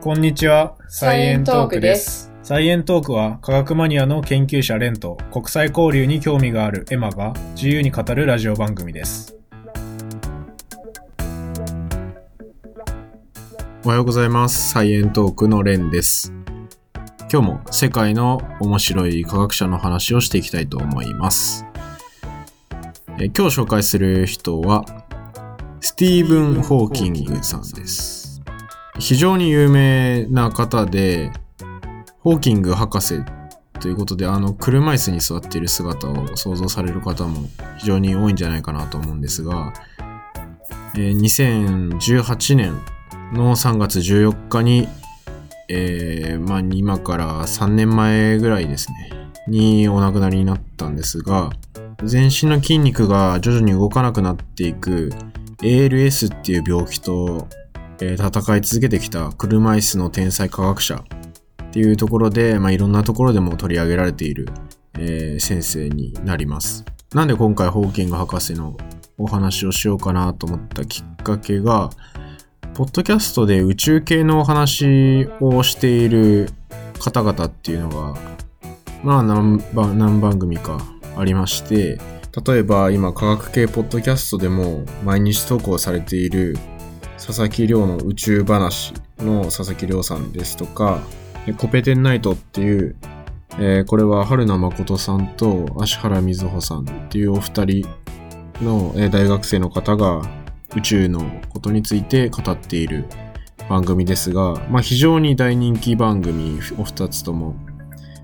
[0.00, 2.32] こんにちは、サイエントークです。
[2.44, 9.36] サイエントークは科学マニアの研究者レンと国際交流に興味があるエマが自由に語るラジオ番組です。
[13.84, 14.70] おはようございます。
[14.70, 16.32] サイエントークのレンです。
[17.30, 21.66] 今日も世界の面白い科学者の話をしていきたいと思います。
[23.18, 24.84] えー今日紹介する人は、
[25.80, 28.27] スティーブン・ホーキングさんです。
[28.98, 31.30] 非常に有名な方で、
[32.20, 33.22] ホーキング博士
[33.80, 37.48] ということで、あの、車椅子に座っている姿を想像される方も
[37.78, 39.72] 非常に多いんじゃないかなと思うんですが、
[40.94, 42.80] えー2018年
[43.32, 44.88] の3月14日に、
[45.68, 49.10] えーまあ、今から3年前ぐらいですね、
[49.46, 51.50] にお亡くなりになったんですが、
[52.04, 55.10] 全身の筋肉が徐々に動かなくなっていく
[55.58, 57.48] ALS っていう病気と、
[58.00, 61.04] 戦い続けてきた車椅子の天才科学者
[61.64, 64.48] っていうところで、まあ、いろんなところでも取り上げられている、
[64.98, 66.84] えー先生になります。
[67.14, 68.76] なんで今回ホーキング博士の
[69.16, 71.90] お話をしようかなと思ったきっかけが、
[72.74, 76.50] ポッドキャストで宇宙系のお話をしている
[77.00, 78.18] 方々っていうのが、
[79.02, 80.78] まあ何何番組か
[81.16, 81.98] ありまして、
[82.46, 86.56] 例えば今科学系ポッドキャストでも毎日投稿されている
[87.28, 91.02] 佐々木亮の宇宙話の佐々木亮さんですとか、
[91.58, 92.96] コペテンナイトっていう、
[93.58, 97.86] えーこれは春名誠さんと芦原瑞穂さんっていうお二人
[98.62, 100.22] の、えー大学生の方が
[100.74, 103.04] 宇宙のことについて語っている
[103.68, 107.56] 番組ですが、まあ、非常に大人気番組お二つとも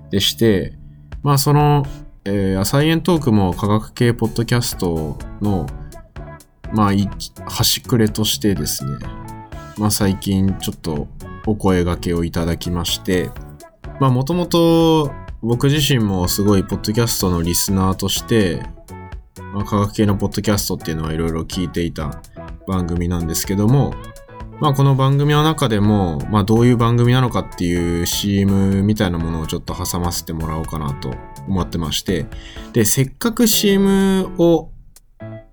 [0.09, 0.73] でして、
[1.21, 1.85] まあその、
[2.23, 5.67] えーサイエントークも科学系ポッドキャストの、
[6.73, 6.91] まあ、
[7.45, 8.91] 端くれとしてですね、
[9.77, 11.07] まあ最近ちょっと
[11.45, 13.29] お声掛けをいただきまして、
[13.99, 18.63] まあもともと僕自身もすごいポッドキャストのリスナーとして、
[19.53, 22.21] まあ、科学系のポッドキャストっていうのはいろいろ聞いていた
[22.67, 23.93] 番組なんですけども、
[24.59, 31.13] まあこの番組の中でも、まあどういう番組なのかっていう CM みたいなものをちょっと挟ませてもらおうかなと
[31.47, 32.25] 思ってまして、
[32.73, 34.71] で、せっかく CM を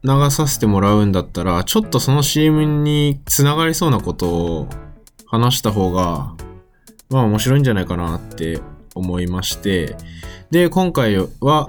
[0.05, 4.69] 流させてもらうんだったら、ちょっとその CM につながりそうなことを
[5.27, 6.35] 話した方が、
[7.09, 8.61] まあ面白いんじゃないかなって
[8.95, 9.97] 思いまして、
[10.51, 11.69] で、今回は、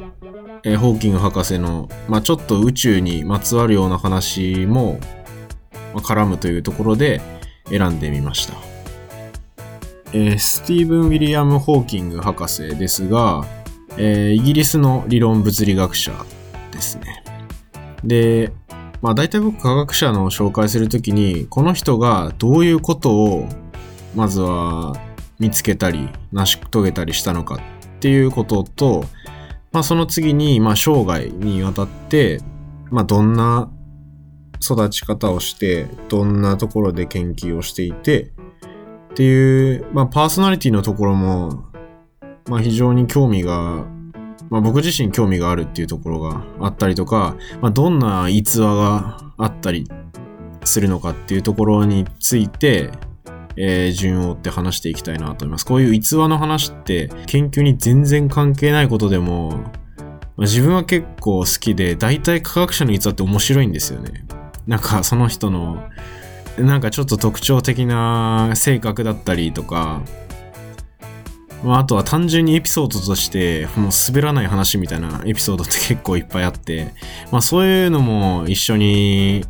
[0.66, 5.00] えーホーキング博士の、まあちょっと宇宙にまつわるような話も、
[5.94, 7.22] まあ絡むというところで
[7.70, 8.56] 選んでみました。
[10.14, 13.46] えースティーブン・ウィリアム・ホーキング博士ですが、
[13.98, 16.14] えーイギリスの理論物理学者
[16.72, 17.23] ですね。
[18.03, 18.52] で、
[19.02, 23.47] まあ大体僕科学者の紹介するときに、この人がどういうことを、
[24.16, 24.96] まずは
[25.40, 27.59] 見つけたり、成し遂げたりしたのかっ
[28.00, 29.06] ていうことと、
[29.72, 32.40] まあその次に、まあ生涯にわたって、
[32.92, 33.72] まあどんな
[34.62, 38.31] 育ち方をして、どんなところで研究をしていて、
[39.12, 41.66] っていう、まあパーソナリティのところも、
[42.47, 43.86] まあ非常に興味が、
[44.53, 49.90] まあ僕自身興味があるっていうところがあったりとか、まあどんな逸話があったり
[50.64, 52.92] するのかっていうところについて、
[53.56, 55.66] えー順を追って話していきたいなと思います。
[55.66, 64.24] こういう逸話の話って研究に全然関係ないことでも、まあ自分は結構好きで、大体科学者の逸話って面白いんですよね。
[64.68, 65.84] なんかその人の、
[66.59, 70.03] なんかちょっと特徴的な性格だったりとか、
[71.63, 76.94] まあ、あとは単純にエピソードとして、もう滑らない話みたいなエピソードって結構いっぱいあって、
[77.31, 79.46] まあそういうのも一緒に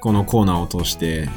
[0.00, 1.28] このコーナーを通して、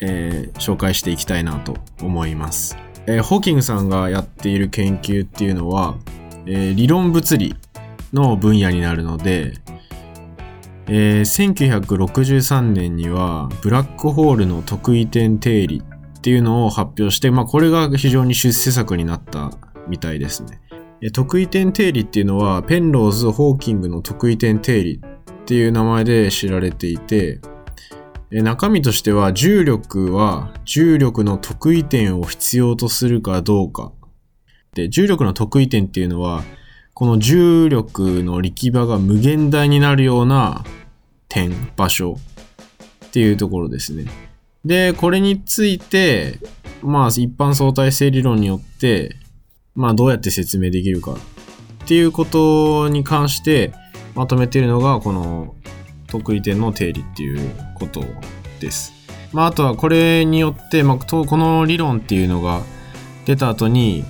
[0.00, 2.76] えー紹介していきたいなと思います。
[3.06, 5.96] えーホーキングさんがやっている研究っていうのは、
[6.44, 7.56] えー理論物理
[8.12, 9.54] の分野になるので、
[10.88, 15.82] えー1963年にはブラックホールの特異点定理
[16.26, 19.52] っていうのを発表して、まあこれが非常に出世作になった
[19.86, 20.60] みたいですね。
[21.00, 27.40] えー特異点定理っていうのはペンローズ・ホーキングの特異点定理っていう名前で知られていて、
[28.32, 33.92] 中身としては重力は重力の特異点を必要とするかどうか。
[34.74, 36.42] で、重力の特異点っていうのは、
[36.92, 40.64] この重力の力場が無限大になるような
[41.28, 42.18] 点、場所
[43.06, 44.25] っていうところですね。
[44.66, 46.40] で、これについて、
[46.82, 49.14] まあ一般相対性理論によって、
[49.76, 51.16] まあどうやって説明できるかっ
[51.86, 53.72] ていうことに関して
[54.16, 55.54] まとめているのがこの
[56.08, 58.02] 特異点の定理っていうこと
[58.60, 58.92] です。
[59.32, 62.62] まあ、あとはこれによって、まあ、この理論っていうのが
[63.24, 64.04] 出た後に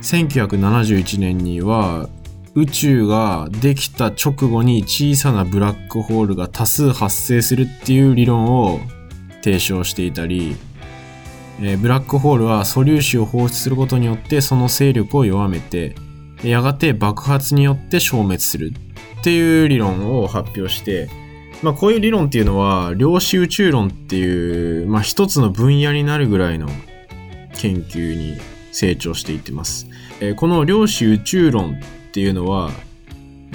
[0.00, 2.08] 1971年には
[2.54, 8.80] 宇宙ができた直後に小さなブラックホールが多数発生するっていう理論を
[9.48, 10.56] 提唱していたり、
[11.60, 15.94] えーブラックホールは素粒子を放出することによってその勢力を弱めて
[16.44, 18.72] やがて爆発によって消滅する
[19.20, 21.08] っていう理論を発表して、
[21.62, 26.68] まあ、こういう理論っていうのは量子宇宙論っていう、まあ、一つの分野になるぐらいの
[27.54, 28.38] 研究に
[28.70, 29.88] 成長していってます。
[30.20, 32.70] えーこの量子宇宙論っていうのは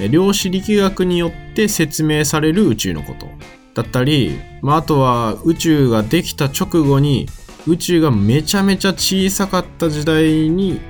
[0.09, 3.27] 量子力学によって説明される宇宙のこと
[3.73, 7.27] だったり、まあ、あとは宇宙ができた直後に
[7.65, 10.81] 宇宙がめちゃめちゃ小さかった時代に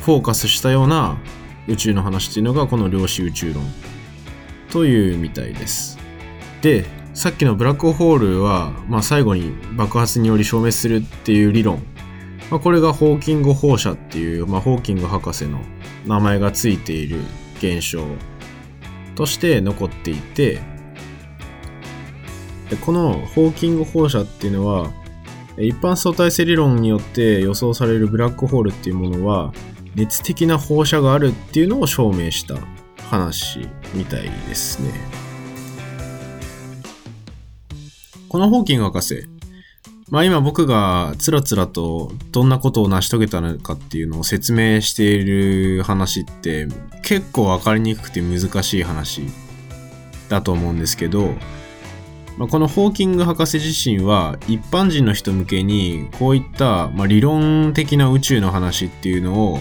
[0.00, 1.18] フォーカスしたような
[1.66, 3.64] 宇宙の話っていうのがこの量子宇宙論
[4.70, 5.98] というみたいです。
[6.62, 11.82] で、さっきのブラックホールは、まあ、最後に爆発により消滅するっていう理論。
[12.50, 15.60] まあ、これがホーキング放射っていう、まあ、ホーキング博士の
[16.06, 17.20] 名前がついている
[17.58, 18.04] 現象
[19.16, 20.60] として残っていて、
[22.70, 24.90] でこのホーキング放射っていうのは、
[25.58, 29.52] 一般相対性理論によって予想されるブラックホールっていうものは、
[29.94, 32.56] 熱的な放射があるっていうのを証明した
[33.08, 34.90] 話みたいですね。
[38.28, 39.26] このホーキング博士、
[40.10, 46.68] まあ今僕がつらつらとどんなことを成し遂げたのかっていうのを説明している話って
[47.02, 49.22] 結構わかりにくくて難しい話
[50.28, 51.30] だと思うんですけど、
[52.36, 59.58] まあ、このホーキング博士自身は一般人の人向けにこういった、まあ、理論的な宇宙の話っていうのを、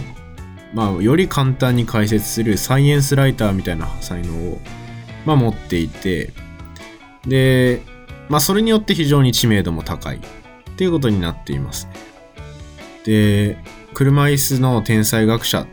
[0.73, 4.59] まあ、より簡単に解説するサイエンスライターみたいな才能を、
[5.25, 6.33] まあ、持っていて
[7.25, 7.81] で、
[8.27, 10.19] まあ、それによって非常に知名度も高いっ
[10.75, 11.87] ていうことになっています。
[13.05, 13.57] で
[13.93, 15.67] 車椅子の天才学者っ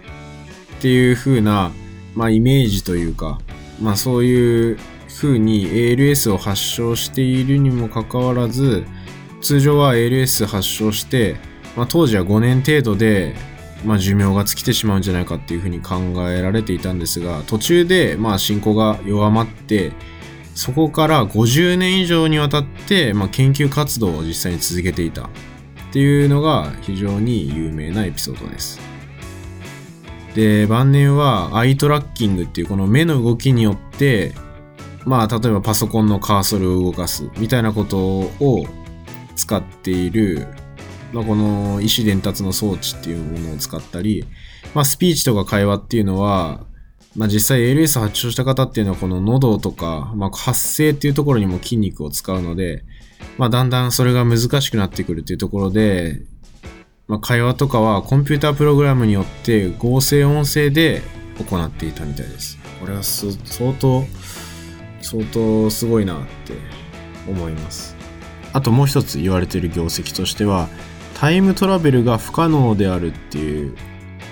[0.80, 1.72] ていう風な、
[2.14, 3.40] まあ、イメージというか、
[3.80, 4.78] まあ、そういう
[5.16, 8.84] 風に ALS を発症しているにもかかわらず
[9.40, 11.36] 通常は ALS 発症して、
[11.76, 13.34] まあ、当時は5年程度で、
[13.84, 15.96] まあ、寿命が尽きてしまうんじゃないかっていう風に考
[16.30, 19.92] えられていたんですが途中でまあ進行が弱まって
[20.54, 25.28] そこから50年以上にわたって、まあ、研究活動を実際に続けていたっ
[25.92, 28.80] ていうのが非常に有名なエピソードです。
[30.34, 34.32] で、晩年はアイトラッキングっていうこの目の動きによって、
[35.04, 38.66] まあ例えばパソコンのカーソルを動かすみたいなことを
[39.34, 40.46] 使っている、
[41.12, 44.24] まあ、この意思伝達の装置っていうものを使ったり、
[44.74, 46.64] まあスピーチとか会話っていうのは、
[47.16, 52.84] まあ実際 ALS 発症した方っていうのはこの喉とか、まあ発声っていうところにも筋肉を使うので、
[53.38, 56.20] まあだんだんそれが難しくなってくるっていうところで、
[57.08, 61.02] まあ会話とかはコンピュータープログラムによって合成音声で
[61.38, 62.58] 行っていたみたいです。
[62.80, 63.32] これは相
[63.74, 64.04] 当、
[65.02, 66.54] 相当すごいなって
[67.28, 67.94] 思います。
[68.54, 70.68] あともう一つ言われている業績としては、
[71.14, 73.76] タイムトラベルが不可能であるっていう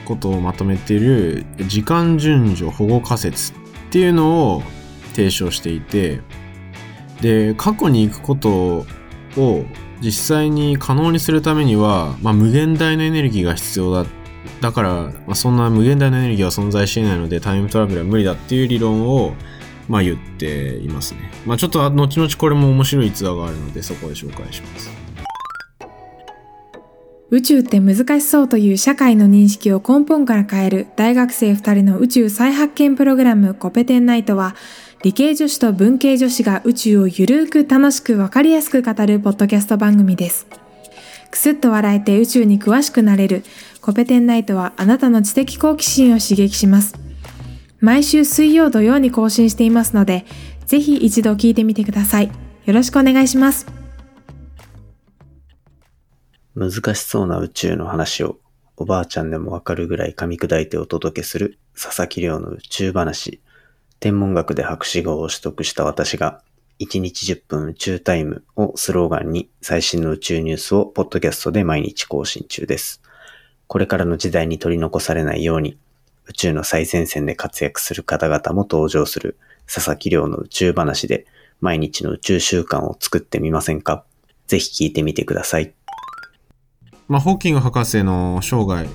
[0.05, 3.55] ことをまとめている時間順序保護仮説っ
[3.91, 4.63] ていうのを
[5.13, 6.21] 提唱していて
[7.21, 8.87] で過去に行くこと
[9.37, 9.65] を
[10.01, 14.11] 実際に可能にするためには、まあ、無限大のエネルギーが必要だ
[14.61, 19.35] だから、まあ、そんな無限大のエネルギーは存在していないのでタイムトラベルは無理だっていう理論を
[19.91, 21.21] まあ言っていますね。
[21.45, 24.89] まあちょっと後々これも面白い逸話があるのでそこで紹介します。
[27.31, 34.55] 宇宙って難しそうという社会の認識を根本から変える大学生2人の宇宙再発見プログラムコペテンナイトは
[35.03, 40.47] 理系女子と文系女子が宇宙をゆるく楽しくわかりやすく語るポッドキャスト番組です。
[41.31, 43.45] くすっと笑えて宇宙に詳しくなれる
[43.81, 47.10] コペテンナイトはあなたの知的好奇心を刺激します。
[47.81, 50.27] 毎週水曜土曜に更新していますので、
[50.67, 52.31] ぜひ一度聞いてみてください。
[52.67, 53.67] よろしくお願いします。
[56.55, 58.39] 難しそうな宇宙の話を
[58.77, 63.41] おばあちゃんでもわかるぐらい噛み砕いてお届けする佐々木亮の宇宙話。
[63.99, 66.43] 天文学で博士号を取得した私が
[66.81, 73.03] 1日10分宇宙タイムをスローガンに最新の宇宙ニュースをポッドキャストで毎日更新中です。
[73.67, 75.79] これからの時代に取り残されないように
[76.31, 81.27] 宇宙の最前線で活躍する方々も登場する佐々木亮の宇宙話で
[81.61, 84.05] 毎日の宇宙習慣を作ってみませんか？
[84.47, 85.75] ぜひ聞いてみてください。
[87.09, 88.89] まあ、ホーキング博士の生涯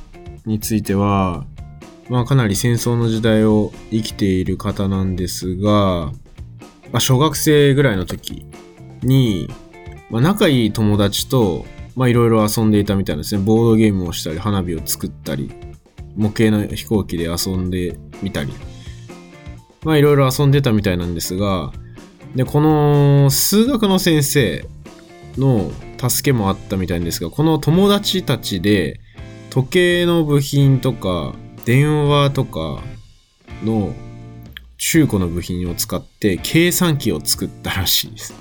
[0.46, 1.46] については、
[2.10, 6.14] まあ、かなり戦争の時代を生きている方なんですが、ま
[6.94, 8.46] あ、小学生ぐらいの時
[9.04, 9.50] に、
[10.10, 11.66] まあ、仲いい友達と、
[11.98, 13.44] まあ、いろいろ遊んでいたみたいですね。
[13.44, 15.52] ボードゲームをしたり、花火を作ったり、
[16.16, 18.54] 模型の飛行機で遊んでみたり、
[19.84, 21.72] まあ、いろいろ遊んでたみたいなんですが、
[22.36, 24.66] で、この数学の先生
[25.38, 29.00] の助けもあったみたいんですが、この友達たちで
[29.50, 31.34] 時計の部品とか
[31.66, 32.82] 電話とか
[33.64, 33.94] の
[34.78, 38.34] 中古の部品を使って計算機を作ったらしいです。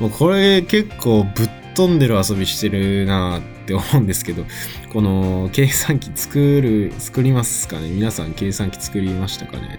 [0.00, 3.40] もうこれ結構ぶっ飛んでる遊びしてるな
[3.78, 4.44] って思うんですけど、
[4.92, 7.88] この計算機作る、作りますかね？
[7.90, 9.78] 皆さん計算機作りましたかね？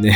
[0.00, 0.12] で、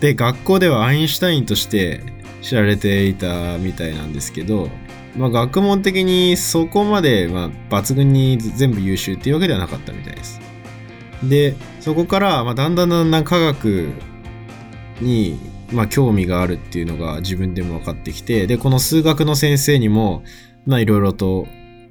[0.00, 2.00] で、学校ではアインシュタインとして
[2.42, 4.68] 知られていたみたいなんですけど、
[5.16, 10.40] まあ学問的にそこまで、ま、抜群に全部優秀っていうわけではなかったみたいです。
[11.22, 13.88] で、そこから、ま、だんだんだんだん科学
[15.00, 15.38] に、
[15.72, 20.22] ま、興味があるっていうのが自分でも分かってきて、で、この数学の先生にも、
[20.66, 21.46] まあ、いろいろと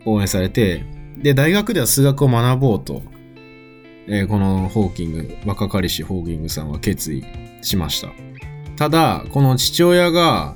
[0.05, 0.83] 応援されて、
[1.17, 3.03] で、大学では数学を学ぼうと、
[4.07, 7.23] えー、このホーキング、若かりしホーキングさんは決意
[7.61, 8.09] しました。
[8.75, 10.55] ただ、この父親が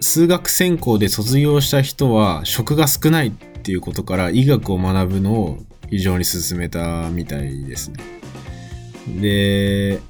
[0.00, 5.58] 数学専攻で卒業した人は職が少ないっていうことから医学を学ぶのを
[5.90, 7.98] 非常に進めたみたいですね。
[9.20, 10.00] で、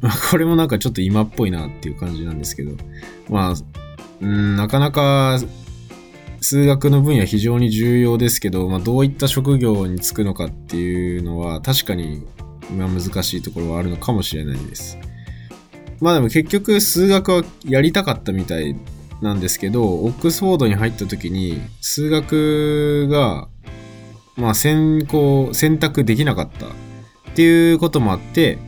[0.00, 2.72] まあ、これもなんかちょっと今っぽいなっていう感じなんですけど、
[3.28, 3.54] まあ、
[4.20, 5.38] うん、なかなか
[6.40, 12.24] 数学の分野非常に重要ですけど、まあ、どういった職業に就くのかっていうのは確かに
[12.70, 14.98] 難しいところはあるのかもしれないです。
[16.00, 18.76] まあでも結局数学はやりたかったみたい
[19.22, 23.48] なんですけど、オックスフォードに入った時に数学が
[24.36, 26.70] まあ選考、選択できなかったっ
[27.34, 28.58] ていうこともあって、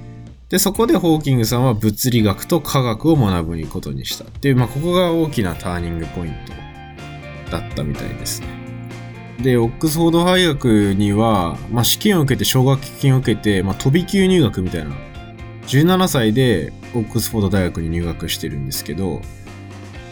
[0.49, 6.68] で、そこでホーキングさんは物理学と科学を学ぶことにしたっていう、まあここが大きなターニングポイント
[7.49, 8.49] だったみたいですね。
[9.41, 14.91] で、オックスフォード大学には、まあ試験を受けて奨学金を受けて、まあ飛び級入学みたいな、
[15.67, 19.21] 17歳でオックスフォード大学に入学してるんですけど、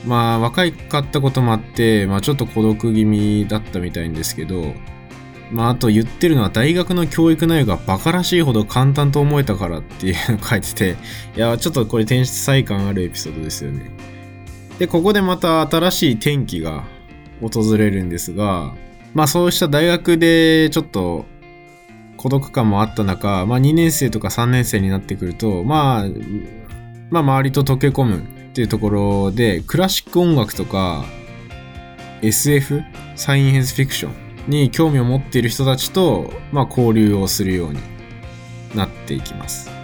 [0.06, 4.74] まあ若いかったこともあって、まあちょっと孤独気味だったみたいんですけど、
[5.50, 10.96] まあ、あと言ってるのは大学の教育内容が馬鹿らしいほど簡単と思えたからっていうの書いてて、
[11.36, 13.90] いや、ちょっとこれ天才感あるエピソードですよね。
[14.78, 16.84] で、ここでまた新しい転機が
[17.40, 18.74] 訪れるんですが、
[19.14, 21.26] まあそうした大学でちょっと
[22.16, 26.04] 孤独感もあった中、まあ2年生とか3年生になってくると、まあ、
[27.10, 31.04] まあ周りと溶け込むっていうところで、クラシック音楽とか
[32.22, 32.82] SF、
[33.14, 37.80] サイエンスフィクション、に興味を持っている人たちと、まあ、交流をするように
[38.74, 39.75] なっていきます。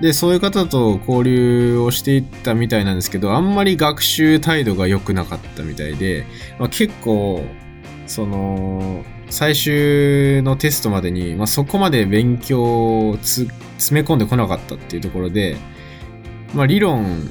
[0.00, 6.26] で、そういう方と交流をしていったみたいなんですけど、あんまり学習態度が良くなかったみたいで、
[6.58, 7.44] まあ、結構、
[8.06, 12.62] その、最終のテストまでに、まあ、そこまで勉強
[13.10, 13.48] を詰
[13.90, 15.56] め込んでこなかったっていうところで、
[16.54, 17.30] まあ、理論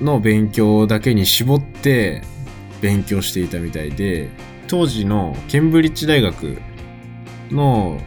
[0.00, 2.22] の勉強だけに絞って
[2.80, 4.30] 勉強していたみたいで、
[4.68, 6.58] 当時のケンブリッジ大学
[7.50, 8.00] の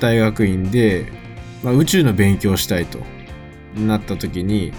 [0.00, 1.17] 大学院で、
[1.62, 3.00] まあ、宇宙の勉強をしたいと
[3.76, 4.72] なった時に、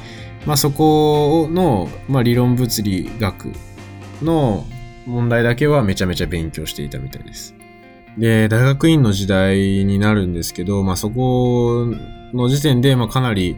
[0.45, 3.51] まあ、そこの、まあ、理論物理学
[4.21, 4.65] の
[5.05, 7.55] 問題だけはめちゃめちゃ勉強していたみたいです。
[8.17, 11.85] で、大学院の時代になるんですけど、まあ、そこ
[12.33, 13.57] の時点で、まあ、かなり、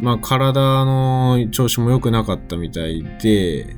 [0.00, 3.76] まあ、体の調子も良くなかったみたいで、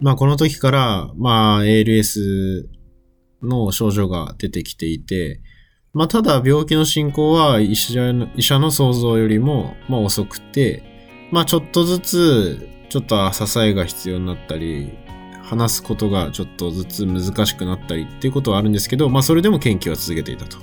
[0.00, 2.66] まあこの時から、まあ ALS
[3.42, 5.40] の症状が出てきていて、
[5.96, 10.82] まあただ病気の進行は医者の医者の想像よりも、まあ遅くて、
[11.32, 14.92] まあちょっとずつ、ちょっと支えが必要になったり、
[15.42, 20.58] 話すことがちょっとずつ難しくなったりっていうことはあるんですけど、まあそれでも研究は続けていたと。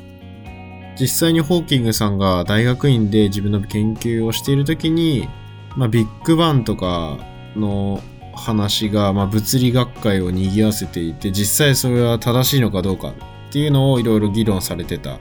[1.00, 5.28] 実際にホーキングさんが大学院で自分の研究をしている時に、
[5.75, 7.18] まあビッグバンとか
[7.56, 8.04] の
[8.36, 13.13] 話が、まあ、物理学会を賑わせていて実際それは正しいのかどうか
[13.54, 15.20] っていうのをいろいろ議論されてた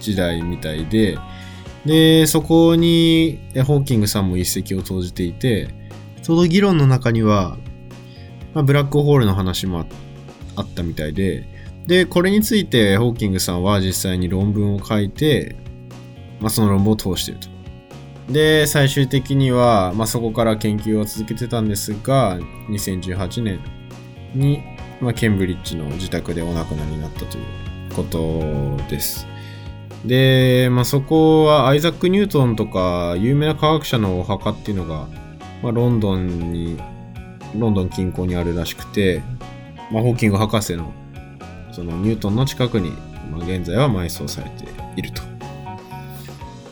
[0.00, 1.18] 時代みたいで
[1.86, 5.68] でそこにホーキングさんも一石を投じていて
[6.20, 7.56] その議論の中には、
[8.52, 9.86] まあ、ブラックホールの話も
[10.56, 11.48] あったみたいで
[11.86, 15.56] でこれについてホーキングさんは実際に論文を書いて、
[16.40, 17.48] まあ、その論文を通してると。
[18.30, 22.38] で、最終的には、まあ、そこから研究を続けてたんですが、
[22.68, 23.60] 2018年
[24.34, 24.62] に、
[25.00, 27.44] まあ、ケンブリッジの自宅でお亡くなりになったという
[27.94, 29.26] ことです。
[30.04, 35.08] で、まあ、そこはアイザック・ニュートンとか有名な科学者のお墓っていうのが、
[35.62, 36.78] まあ、ロンドンに
[37.56, 39.22] ロンドン近郊にあるらしくて、
[39.90, 40.92] まあ、ホーキング博士の
[41.72, 42.90] そのニュートンの近くに、
[43.30, 45.22] まあ、現在は埋葬されていると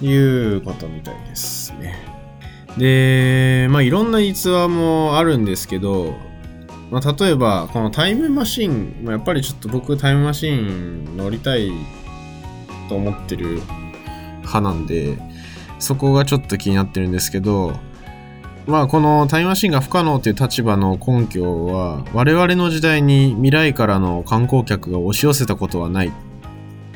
[0.04, 1.97] いうことみたいですね。
[2.76, 6.14] で、まあいろんな逸話もあるんですけど、
[6.90, 11.72] まあ、例えばこのタイムマシン、ま、やっぱりちょっと僕タイムマシン乗りたい
[12.88, 13.60] と思ってる
[14.38, 15.18] 派なんで、
[15.78, 17.72] そこがちょっと気になってるんですけど、
[18.66, 26.12] まあこのタイムマシンが不可能という立場の根拠は我々の時代に未来からの観光客が押し寄せたことはない。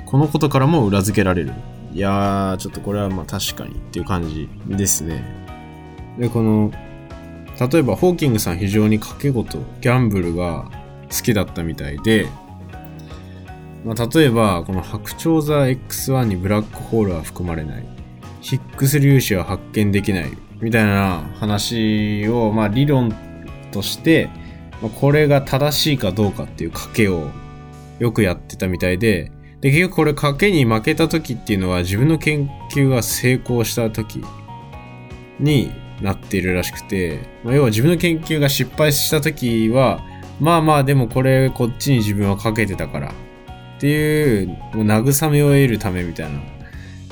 [0.06, 1.52] このことからも裏付けられる。
[1.92, 5.24] いやーちょっとこれはまあ確かにっていう感じですね。
[6.18, 6.72] でこの
[7.60, 10.70] 例えばホーキングさん非常に賭け事ギャンブルが
[11.10, 12.26] 好きだったみたいで
[13.84, 17.84] まあ、例えば、この白鳥座 X1 にブラックホールは含まれない。
[18.40, 20.36] ヒックス粒子は発見できない。
[20.60, 23.14] みたいな話を、まあ理論
[23.72, 24.28] として、
[24.82, 27.28] まあ、これが正しいかどうかっていう賭けを
[27.98, 34.22] よくやってたみたいで、で、結局これ賭けに負けた時っていうのは自分の研究が成功した時
[35.38, 40.04] になっているらしくて、まあ、要は自分の研究が失敗した時は、
[40.40, 43.12] まあまあでもこれこっちに自分はかけてたから
[43.76, 46.40] っていう、もう慰めを得るためみたいな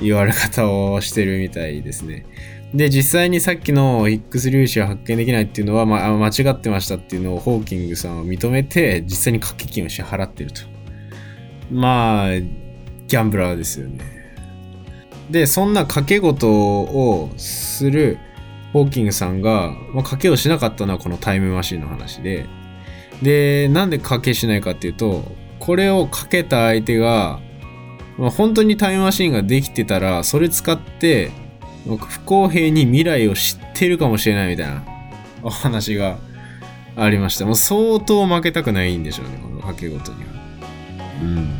[0.01, 2.25] 言われ方をしてるみたいですね。
[2.73, 10.61] で、実際にさっきのヒックス粒子を発見できないっていうのは、まあ、間違ってましたっていうのをホーキングさんは認めて、実際に掛け金を支払ってると。
[11.71, 14.19] まあ、ギャンブラーですよね。
[15.31, 18.19] で、そんな賭け事をする
[18.73, 22.47] ホーキングさんが、まあ、賭けをしなかったのはこのタイムマシンの話で、
[23.21, 25.23] で、なんで賭けしないかっていうと、
[25.59, 27.39] これを賭けた相手が、
[28.17, 31.31] まあ、本当にタイムマシンができてたら、それ使って、
[31.85, 34.83] 不公平に未来を知ってるかもしれないみたいな
[35.41, 36.17] お話が
[36.95, 37.45] ありました。
[37.45, 40.29] もう相当負けたくないんでしょうね、この掛け事には。
[41.21, 41.59] うん。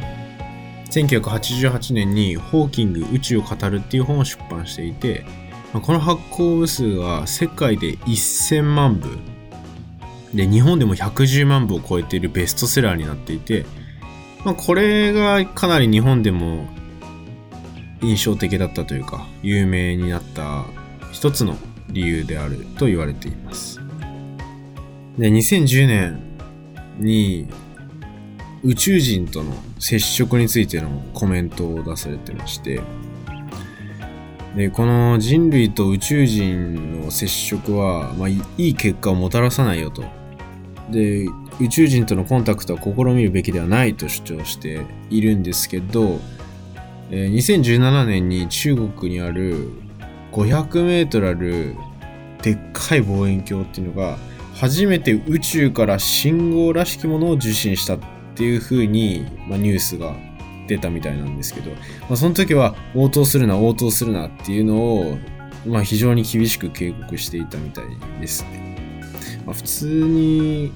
[0.90, 5.26] 1988年にホーキング宇宙を語るっていう本を出版していて、
[5.74, 9.10] この発行部数は世界で1000万部
[10.34, 13.66] で日本でも110万部を超えているベストセラーになっていて、
[14.46, 16.68] まあ、これがかなり日本でも
[18.02, 20.66] 印象的だったというか有名になった
[21.12, 21.58] 一つの
[21.90, 23.80] 理由であると言われています。
[25.18, 26.22] で、2010年
[26.98, 27.48] に
[28.64, 32.82] 宇宙人との接触についてのコメントを出されてまして、
[34.60, 40.04] で、この人類と宇宙人の接触は、まあ、いい結果をもたらさないよと。
[40.92, 41.28] で、
[41.62, 46.20] 宇宙人とのコンタクトは試みるべきではないと主張しているんですけど、
[47.10, 49.70] え、2017年に中国にある
[50.34, 51.76] 500メートルある
[52.44, 54.18] でっかい望遠鏡っていうのが
[54.56, 58.00] 初めて宇宙から信号らしきものを受信したっ
[58.36, 60.18] ていう風に、まあ、ニュースが
[60.70, 61.78] 出たみたいなんですけど、ま
[62.12, 65.18] あ、その時は応答するな応答するなっていうのを、
[65.66, 67.86] まあ、非常に厳しく警告していたみたい
[68.22, 69.10] ですね。
[69.46, 70.72] まあ、普通に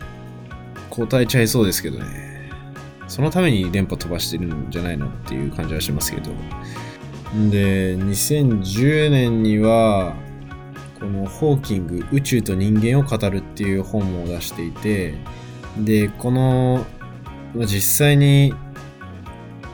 [0.89, 2.49] 答えちゃいそうですけどね。
[3.07, 6.31] そのために電波飛ばしてるんじゃないのっていう感じはしますけど。
[7.51, 10.15] で、2010年には、
[10.99, 15.13] このホーキング宇宙と人間を語るっていう本も出していて、
[15.77, 16.85] で、この、
[17.55, 18.53] 実際に、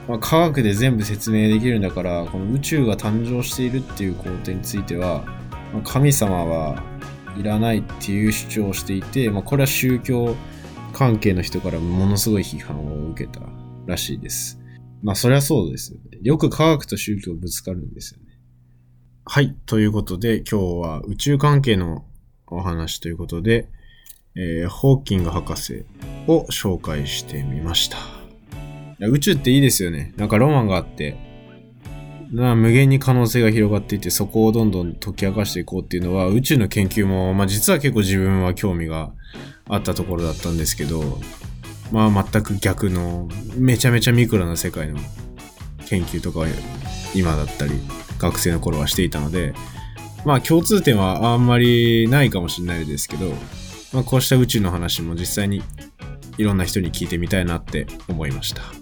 [0.10, 5.24] まあ、科学で全部説明できるんだから、この宇宙が誕生しているっていう工程については、
[5.72, 6.84] まあ、神様は
[7.38, 10.36] いらないっていう主張をしていて、まあ、これは宗教
[10.93, 13.41] 関係の人からものすごい批判を受けた
[13.86, 14.60] らしいです。
[15.04, 16.17] まあそりゃそうですよね。
[16.24, 18.39] よく科学と宗教ぶつかるんですよね。
[19.26, 19.56] はい。
[19.67, 22.04] ということで今日は宇宙関係の
[22.48, 23.69] お話ということで、
[24.36, 25.86] えー、ホーキング博士
[26.28, 28.18] を紹介してみました。
[29.07, 30.13] 宇宙っていいですよね。
[30.17, 31.17] なんかロマンがあって、
[32.31, 39.12] な無限に可能性が広がっていて、そこをどんどん解き明かしていこうっていうのは、宇宙の研究も、まあ実は結構自分は興味が
[39.67, 41.19] あったところだったんですけど、
[41.91, 44.99] まあ全く逆の、めちゃめちゃミクロな世界の
[45.88, 46.45] 研究とか
[47.15, 47.71] 今だったり、
[48.19, 49.53] 学生の頃はしていたので、
[50.25, 53.33] まあ共通点はあんまりないかもしれないですけど、
[53.91, 55.63] まあこうした宇宙の話も実際に
[56.38, 58.79] いろんな人に聞いてみたいなって思いました。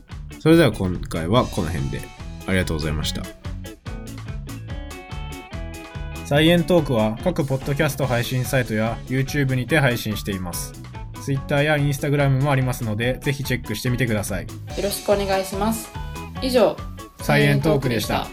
[0.48, 2.00] それでは今回はこの辺で
[2.46, 3.22] ありがとうございました。
[6.24, 10.72] サイエントークは各ポッドキャスト配信サイトや YouTube にて配信しています。
[11.22, 14.44] Twitter や Instagram もありますので、ぜひチェックしてみてください。
[14.44, 14.50] よ
[14.82, 15.92] ろしくお願いします。
[16.42, 16.78] 以上、
[17.20, 18.26] サイエントークでした。